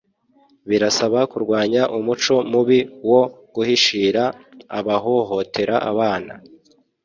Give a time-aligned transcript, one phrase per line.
[0.69, 3.21] Birasaba kurwanya umuco mubi wo
[3.53, 4.23] guhishira
[4.77, 6.33] abahohotera abana